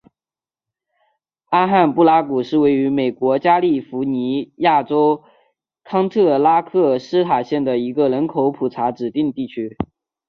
[1.51, 5.23] 阿罕布拉谷是位于美国加利福尼亚州
[5.83, 9.77] 康特拉科斯塔县的一个人口普查指定地区。